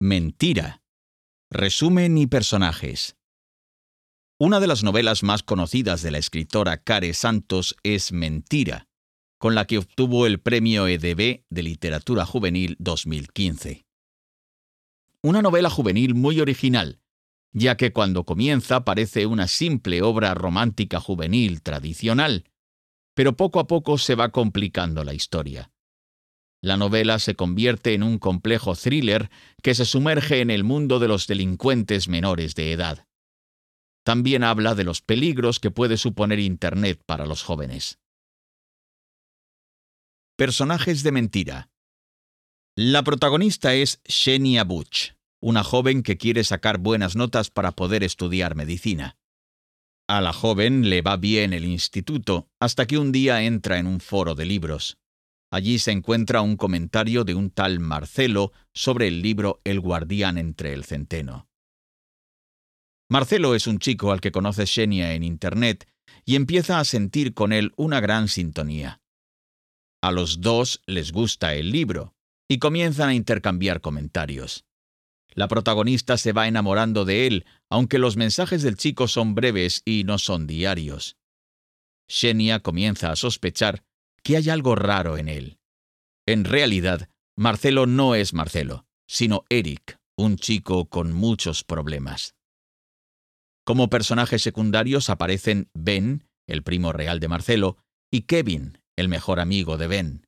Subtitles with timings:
[0.00, 0.80] Mentira.
[1.50, 3.16] Resumen y personajes.
[4.38, 8.86] Una de las novelas más conocidas de la escritora Care Santos es Mentira,
[9.38, 13.86] con la que obtuvo el premio EDB de Literatura Juvenil 2015.
[15.20, 17.00] Una novela juvenil muy original,
[17.52, 22.44] ya que cuando comienza parece una simple obra romántica juvenil tradicional,
[23.14, 25.72] pero poco a poco se va complicando la historia.
[26.60, 29.30] La novela se convierte en un complejo thriller
[29.62, 33.06] que se sumerge en el mundo de los delincuentes menores de edad.
[34.04, 37.98] También habla de los peligros que puede suponer Internet para los jóvenes.
[40.36, 41.70] Personajes de mentira.
[42.76, 48.54] La protagonista es Shenia Butch, una joven que quiere sacar buenas notas para poder estudiar
[48.54, 49.16] medicina.
[50.08, 54.00] A la joven le va bien el instituto, hasta que un día entra en un
[54.00, 54.96] foro de libros.
[55.50, 60.74] Allí se encuentra un comentario de un tal Marcelo sobre el libro El guardián entre
[60.74, 61.48] el centeno.
[63.10, 65.88] Marcelo es un chico al que conoce Xenia en Internet
[66.26, 69.00] y empieza a sentir con él una gran sintonía.
[70.02, 72.14] A los dos les gusta el libro
[72.48, 74.66] y comienzan a intercambiar comentarios.
[75.34, 80.04] La protagonista se va enamorando de él, aunque los mensajes del chico son breves y
[80.04, 81.16] no son diarios.
[82.08, 83.84] Xenia comienza a sospechar
[84.22, 85.58] que hay algo raro en él.
[86.26, 92.34] En realidad, Marcelo no es Marcelo, sino Eric, un chico con muchos problemas.
[93.64, 97.76] Como personajes secundarios aparecen Ben, el primo real de Marcelo,
[98.10, 100.26] y Kevin, el mejor amigo de Ben.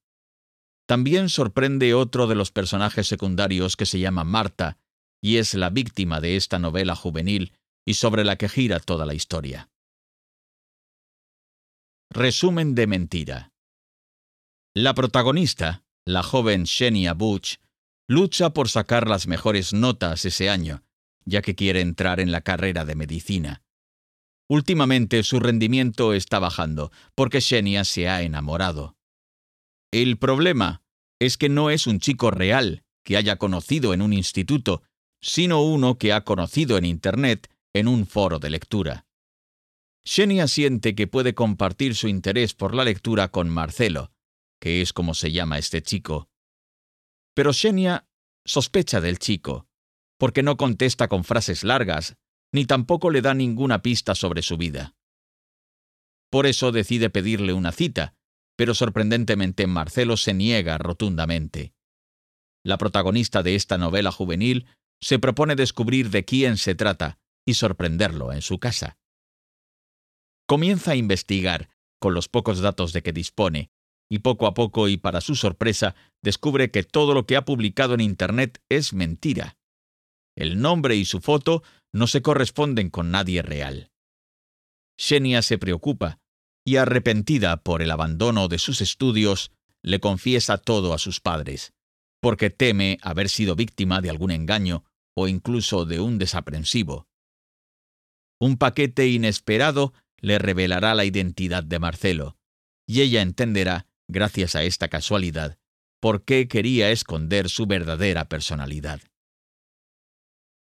[0.86, 4.78] También sorprende otro de los personajes secundarios que se llama Marta,
[5.22, 7.52] y es la víctima de esta novela juvenil
[7.84, 9.70] y sobre la que gira toda la historia.
[12.10, 13.49] Resumen de mentira.
[14.74, 17.56] La protagonista, la joven Shenia Butch,
[18.06, 20.84] lucha por sacar las mejores notas ese año,
[21.24, 23.64] ya que quiere entrar en la carrera de medicina.
[24.48, 28.96] Últimamente su rendimiento está bajando, porque Shenia se ha enamorado.
[29.90, 30.84] El problema
[31.18, 34.84] es que no es un chico real que haya conocido en un instituto,
[35.20, 39.04] sino uno que ha conocido en Internet en un foro de lectura.
[40.04, 44.12] Xenia siente que puede compartir su interés por la lectura con Marcelo,
[44.60, 46.28] que es como se llama este chico.
[47.34, 48.06] Pero Xenia
[48.44, 49.66] sospecha del chico,
[50.18, 52.16] porque no contesta con frases largas,
[52.52, 54.94] ni tampoco le da ninguna pista sobre su vida.
[56.30, 58.14] Por eso decide pedirle una cita,
[58.56, 61.72] pero sorprendentemente Marcelo se niega rotundamente.
[62.64, 64.66] La protagonista de esta novela juvenil
[65.00, 68.98] se propone descubrir de quién se trata y sorprenderlo en su casa.
[70.46, 73.70] Comienza a investigar, con los pocos datos de que dispone,
[74.10, 77.94] y poco a poco y para su sorpresa descubre que todo lo que ha publicado
[77.94, 79.56] en Internet es mentira.
[80.36, 81.62] El nombre y su foto
[81.92, 83.90] no se corresponden con nadie real.
[84.98, 86.18] Xenia se preocupa
[86.64, 91.72] y arrepentida por el abandono de sus estudios, le confiesa todo a sus padres,
[92.20, 94.84] porque teme haber sido víctima de algún engaño
[95.16, 97.08] o incluso de un desaprensivo.
[98.40, 102.36] Un paquete inesperado le revelará la identidad de Marcelo,
[102.86, 105.58] y ella entenderá, gracias a esta casualidad,
[106.00, 109.00] por qué quería esconder su verdadera personalidad.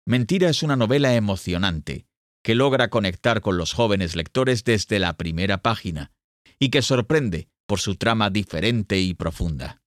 [0.06, 2.06] Mentira es una novela emocionante,
[2.44, 6.12] que logra conectar con los jóvenes lectores desde la primera página,
[6.60, 9.82] y que sorprende por su trama diferente y profunda.